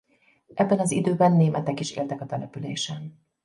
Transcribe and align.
Ebben 0.53 0.79
az 0.79 0.91
időben 0.91 1.31
németek 1.31 1.79
is 1.79 1.91
éltek 1.91 2.21
a 2.21 2.25
településen. 2.25 3.19